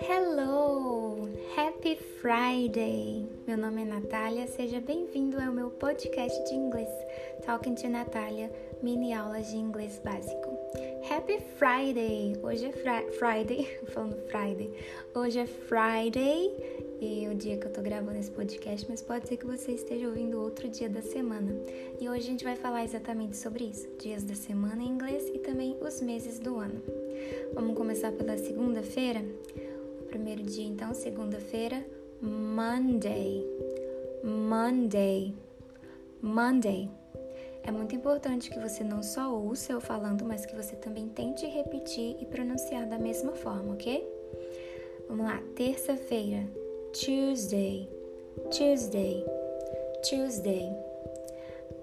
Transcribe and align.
Hello! 0.00 1.28
Happy 1.56 1.96
Friday! 2.20 3.33
Meu 3.46 3.58
nome 3.58 3.82
é 3.82 3.84
Natália, 3.84 4.46
seja 4.46 4.80
bem-vindo 4.80 5.38
ao 5.38 5.52
meu 5.52 5.68
podcast 5.68 6.42
de 6.48 6.54
inglês, 6.54 6.88
Talking 7.44 7.74
to 7.74 7.88
Natália, 7.90 8.50
mini 8.82 9.12
aulas 9.12 9.48
de 9.50 9.56
inglês 9.58 10.00
básico. 10.02 10.58
Happy 11.10 11.38
Friday! 11.58 12.38
Hoje 12.42 12.64
é 12.64 12.72
fri 12.72 13.12
Friday, 13.18 13.66
falando 13.92 14.16
Friday. 14.28 14.72
Hoje 15.14 15.40
é 15.40 15.46
Friday 15.46 16.56
e 17.02 17.28
o 17.28 17.34
dia 17.34 17.58
que 17.58 17.66
eu 17.66 17.72
tô 17.72 17.82
gravando 17.82 18.18
esse 18.18 18.30
podcast, 18.30 18.86
mas 18.88 19.02
pode 19.02 19.28
ser 19.28 19.36
que 19.36 19.44
você 19.44 19.72
esteja 19.72 20.08
ouvindo 20.08 20.40
outro 20.40 20.66
dia 20.66 20.88
da 20.88 21.02
semana. 21.02 21.54
E 22.00 22.08
hoje 22.08 22.20
a 22.20 22.30
gente 22.30 22.44
vai 22.44 22.56
falar 22.56 22.82
exatamente 22.82 23.36
sobre 23.36 23.64
isso: 23.64 23.86
dias 24.00 24.24
da 24.24 24.34
semana 24.34 24.82
em 24.82 24.88
inglês 24.88 25.28
e 25.34 25.38
também 25.38 25.76
os 25.82 26.00
meses 26.00 26.38
do 26.38 26.56
ano. 26.56 26.82
Vamos 27.52 27.76
começar 27.76 28.10
pela 28.12 28.38
segunda-feira? 28.38 29.22
O 30.00 30.04
primeiro 30.04 30.42
dia, 30.42 30.66
então, 30.66 30.94
segunda-feira, 30.94 31.84
Monday. 32.24 33.44
Monday. 34.24 35.34
Monday. 36.22 36.90
É 37.62 37.70
muito 37.70 37.94
importante 37.94 38.48
que 38.48 38.58
você 38.58 38.82
não 38.82 39.02
só 39.02 39.30
ouça 39.30 39.72
eu 39.72 39.80
falando, 39.80 40.24
mas 40.24 40.46
que 40.46 40.56
você 40.56 40.74
também 40.74 41.06
tente 41.06 41.44
repetir 41.44 42.16
e 42.18 42.24
pronunciar 42.24 42.88
da 42.88 42.98
mesma 42.98 43.32
forma, 43.32 43.74
ok? 43.74 44.08
Vamos 45.06 45.26
lá, 45.26 45.42
terça-feira, 45.54 46.48
Tuesday, 46.94 47.90
Tuesday, 48.50 49.22
Tuesday. 50.08 50.72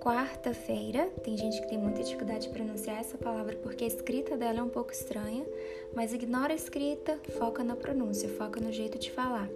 Quarta-feira, 0.00 1.06
tem 1.24 1.36
gente 1.36 1.60
que 1.60 1.68
tem 1.68 1.78
muita 1.78 2.04
dificuldade 2.04 2.46
de 2.46 2.50
pronunciar 2.50 3.00
essa 3.00 3.18
palavra 3.18 3.56
porque 3.56 3.82
a 3.82 3.88
escrita 3.88 4.36
dela 4.36 4.60
é 4.60 4.62
um 4.62 4.68
pouco 4.68 4.92
estranha, 4.92 5.44
mas 5.92 6.14
ignora 6.14 6.52
a 6.52 6.56
escrita, 6.56 7.18
foca 7.36 7.64
na 7.64 7.74
pronúncia, 7.74 8.28
foca 8.28 8.60
no 8.60 8.70
jeito 8.72 9.00
de 9.00 9.10
falar. 9.10 9.50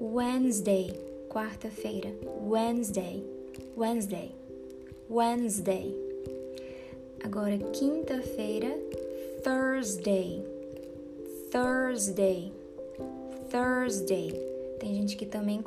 Wednesday, 0.00 0.92
quarta-feira, 1.28 2.10
Wednesday, 2.46 3.24
Wednesday, 3.76 4.32
Wednesday. 5.10 5.94
Agora, 7.24 7.58
quinta-feira, 7.72 8.78
Thursday, 9.42 10.44
Thursday, 11.50 12.52
Thursday. 13.50 14.32
Tem 14.78 14.94
gente 14.94 15.16
que 15.16 15.26
também 15.26 15.62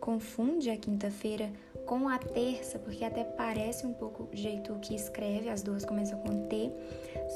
confunde 0.00 0.68
a 0.70 0.76
quinta-feira 0.76 1.48
com 1.86 2.08
a 2.08 2.18
terça, 2.18 2.80
porque 2.80 3.04
até 3.04 3.22
parece 3.22 3.86
um 3.86 3.92
pouco 3.92 4.24
o 4.24 4.36
jeito 4.36 4.74
que 4.80 4.96
escreve, 4.96 5.48
as 5.48 5.62
duas 5.62 5.84
começam 5.84 6.18
com 6.18 6.48
T, 6.48 6.72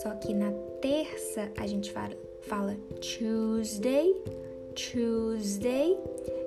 só 0.02 0.10
que 0.16 0.34
na 0.34 0.50
terça 0.80 1.50
a 1.56 1.66
gente 1.66 1.92
fala, 1.92 2.16
fala 2.42 2.74
Tuesday, 3.00 4.12
Tuesday, 4.74 5.96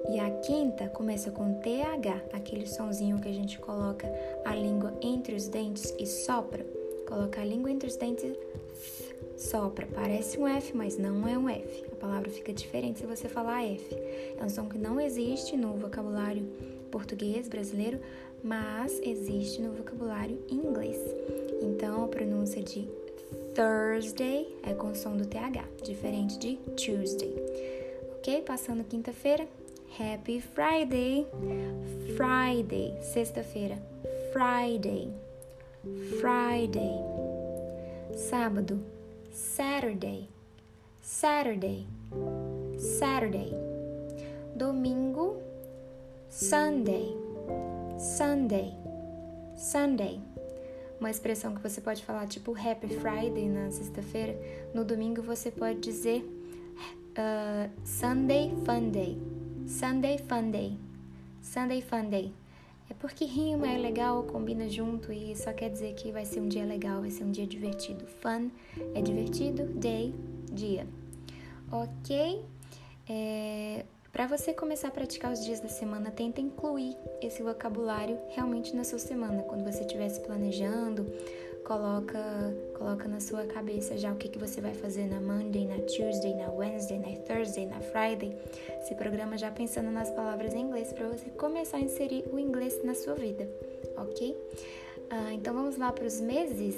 e 0.09 0.19
a 0.19 0.29
quinta 0.41 0.87
começa 0.89 1.31
com 1.31 1.53
TH, 1.55 2.21
aquele 2.33 2.67
sonzinho 2.67 3.19
que 3.19 3.29
a 3.29 3.33
gente 3.33 3.57
coloca 3.59 4.07
a 4.45 4.53
língua 4.53 4.93
entre 5.01 5.35
os 5.35 5.47
dentes 5.47 5.93
e 5.97 6.05
sopra. 6.05 6.65
Coloca 7.07 7.41
a 7.41 7.45
língua 7.45 7.71
entre 7.71 7.87
os 7.87 7.95
dentes 7.95 8.35
sopra. 9.37 9.87
Parece 9.93 10.37
um 10.37 10.47
F, 10.47 10.75
mas 10.75 10.97
não 10.97 11.27
é 11.27 11.37
um 11.37 11.49
F. 11.49 11.85
A 11.91 11.95
palavra 11.95 12.29
fica 12.29 12.53
diferente 12.53 12.99
se 12.99 13.05
você 13.05 13.27
falar 13.27 13.63
F. 13.65 13.95
É 14.37 14.43
um 14.43 14.49
som 14.49 14.67
que 14.67 14.77
não 14.77 14.99
existe 14.99 15.55
no 15.55 15.73
vocabulário 15.73 16.43
português 16.91 17.47
brasileiro, 17.47 17.99
mas 18.43 18.99
existe 19.01 19.61
no 19.61 19.71
vocabulário 19.71 20.37
inglês. 20.49 20.97
Então, 21.61 22.03
a 22.03 22.07
pronúncia 22.07 22.61
de 22.61 22.87
Thursday 23.55 24.47
é 24.63 24.73
com 24.73 24.91
o 24.91 24.95
som 24.95 25.15
do 25.15 25.25
TH, 25.25 25.65
diferente 25.81 26.37
de 26.37 26.57
Tuesday. 26.75 27.33
Ok? 28.17 28.41
Passando 28.41 28.83
quinta-feira. 28.83 29.47
Happy 29.97 30.41
Friday! 30.41 31.27
Friday, 32.17 32.97
sexta-feira. 33.13 33.77
Friday. 34.31 35.13
Friday. 36.19 36.97
Sábado, 38.15 38.83
Saturday, 39.31 40.27
Saturday, 40.99 41.85
Saturday. 42.79 43.53
Domingo, 44.55 45.37
Sunday, 46.27 47.15
Sunday, 47.99 48.73
Sunday. 49.55 50.19
Uma 50.99 51.11
expressão 51.11 51.53
que 51.53 51.61
você 51.61 51.81
pode 51.81 52.03
falar 52.03 52.25
tipo 52.25 52.57
Happy 52.57 52.87
Friday 52.87 53.47
na 53.47 53.69
sexta-feira. 53.69 54.35
No 54.73 54.83
domingo 54.83 55.21
você 55.21 55.51
pode 55.51 55.79
dizer 55.81 56.25
uh, 57.17 57.69
Sunday 57.83 58.51
Fun 58.65 58.89
Day, 58.89 59.17
Sunday 59.67 60.17
Fun 60.17 60.51
Day, 60.51 60.77
Sunday 61.41 61.81
Fun 61.81 62.09
Day. 62.09 62.33
É 62.89 62.93
porque 62.93 63.25
rima 63.25 63.67
é 63.71 63.77
legal, 63.77 64.23
combina 64.23 64.67
junto 64.69 65.11
e 65.11 65.35
só 65.35 65.53
quer 65.53 65.69
dizer 65.69 65.93
que 65.95 66.11
vai 66.11 66.25
ser 66.25 66.41
um 66.41 66.47
dia 66.47 66.65
legal, 66.65 67.01
vai 67.01 67.09
ser 67.09 67.23
um 67.23 67.31
dia 67.31 67.47
divertido. 67.47 68.05
Fun 68.05 68.49
é 68.93 69.01
divertido, 69.01 69.65
day, 69.65 70.13
dia. 70.51 70.85
Ok? 71.71 72.43
É, 73.09 73.85
Para 74.11 74.27
você 74.27 74.53
começar 74.53 74.89
a 74.89 74.91
praticar 74.91 75.31
os 75.31 75.43
dias 75.43 75.59
da 75.59 75.69
semana, 75.69 76.11
tenta 76.11 76.39
incluir 76.39 76.95
esse 77.21 77.41
vocabulário 77.41 78.19
realmente 78.29 78.75
na 78.75 78.83
sua 78.83 78.99
semana. 78.99 79.41
Quando 79.43 79.63
você 79.63 79.81
estiver 79.81 80.09
se 80.09 80.19
planejando, 80.21 81.07
coloca, 81.63 82.19
coloca 82.77 83.07
na 83.07 83.19
sua 83.19 83.45
cabeça 83.45 83.97
já 83.97 84.11
o 84.11 84.15
que, 84.15 84.29
que 84.29 84.37
você 84.37 84.61
vai 84.61 84.73
fazer 84.73 85.07
na 85.07 85.19
Monday, 85.19 85.65
na 85.65 85.79
Tuesday, 85.79 86.35
na 86.35 86.51
Wednesday, 86.51 86.99
na 86.99 87.15
Thursday, 87.21 87.65
na 87.65 87.79
Friday. 87.79 88.35
Se 88.87 88.95
programa 88.95 89.37
já 89.37 89.49
pensando 89.49 89.89
nas 89.89 90.09
palavras 90.11 90.53
em 90.53 90.61
inglês 90.61 90.91
para 90.93 91.07
você 91.07 91.29
começar 91.31 91.77
a 91.77 91.81
inserir 91.81 92.25
o 92.31 92.37
inglês 92.37 92.83
na 92.83 92.93
sua 92.93 93.15
vida, 93.15 93.49
ok? 93.97 94.37
Ah, 95.09 95.33
então 95.33 95.53
vamos 95.53 95.77
lá 95.77 95.91
para 95.91 96.05
os 96.05 96.19
meses. 96.19 96.75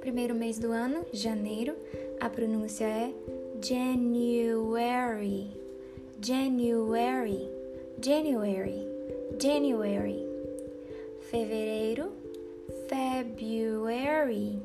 Primeiro 0.00 0.34
mês 0.34 0.58
do 0.58 0.72
ano, 0.72 1.04
janeiro, 1.12 1.76
a 2.20 2.30
pronúncia 2.30 2.84
é 2.84 3.12
January, 3.60 5.50
January, 6.20 7.48
January, 8.00 8.88
January. 9.38 10.28
Fevereiro, 11.30 12.10
February, 12.88 14.58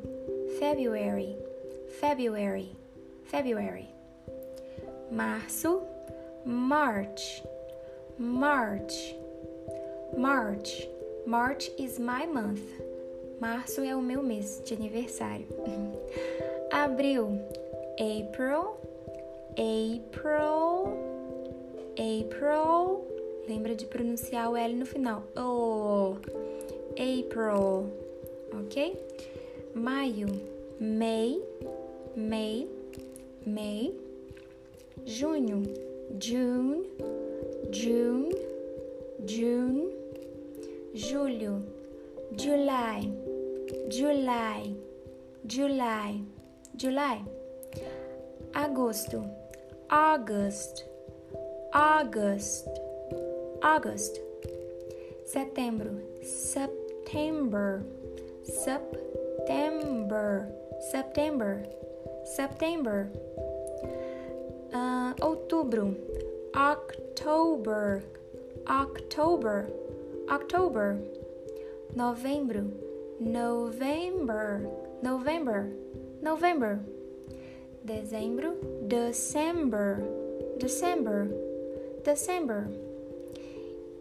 February, 0.58 1.36
February, 2.00 2.70
February. 3.26 3.90
Março, 5.12 5.82
March, 6.46 7.44
March, 8.18 9.16
March. 10.18 10.88
March 11.26 11.70
is 11.78 12.00
my 12.00 12.26
month. 12.26 12.64
Março 13.42 13.82
é 13.82 13.94
o 13.94 14.02
meu 14.02 14.24
mês 14.24 14.62
de 14.66 14.74
aniversário. 14.74 15.46
Abril, 16.72 17.42
April, 18.00 18.78
April, 19.58 20.98
April. 21.98 23.06
Lembra 23.50 23.76
de 23.76 23.86
pronunciar 23.86 24.50
o 24.50 24.56
L 24.56 24.74
no 24.76 24.86
final. 24.86 25.24
Oh, 25.36 26.16
April 26.94 28.03
ok? 28.60 28.96
Maio, 29.76 30.30
May, 30.80 31.40
May, 32.16 32.68
May. 33.46 33.92
Junho, 35.06 35.66
June, 36.20 36.86
June, 37.72 38.32
June. 39.26 39.94
Julho, 40.96 41.64
July, 42.36 43.10
July, 43.90 44.76
July, 45.48 46.22
July. 46.78 47.20
Agosto, 48.54 49.28
August, 49.90 50.86
August, 51.74 52.70
August. 53.64 54.20
Setembro, 55.26 56.00
September. 56.24 57.84
September, 58.44 60.30
September, 60.92 61.66
September. 62.26 63.10
Uh, 64.74 65.14
outubro, 65.22 65.96
October, 66.56 68.04
October, 68.68 69.68
October. 70.30 70.98
Novembro, 71.96 72.74
November, 73.20 74.68
November, 75.04 75.70
November. 76.22 76.80
Dezembro, 77.86 78.56
December, 78.88 80.02
December, 80.58 81.28
December. 82.04 82.68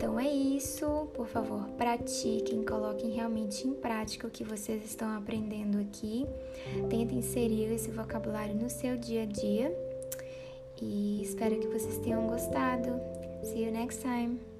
Então 0.02 0.18
é 0.18 0.28
isso, 0.28 1.06
por 1.14 1.28
favor, 1.28 1.64
pratiquem, 1.78 2.64
coloquem 2.64 3.12
realmente 3.12 3.68
em 3.68 3.72
prática 3.72 4.26
o 4.26 4.30
que 4.30 4.42
vocês 4.42 4.84
estão 4.84 5.16
aprendendo 5.16 5.78
aqui. 5.78 6.26
Tentem 6.90 7.18
inserir 7.18 7.72
esse 7.72 7.88
vocabulário 7.92 8.52
no 8.52 8.68
seu 8.68 8.96
dia 8.96 9.22
a 9.22 9.26
dia. 9.26 9.72
E 10.80 11.22
espero 11.22 11.56
que 11.56 11.68
vocês 11.68 11.98
tenham 11.98 12.26
gostado. 12.26 13.00
See 13.44 13.64
you 13.64 13.70
next 13.70 14.00
time. 14.00 14.51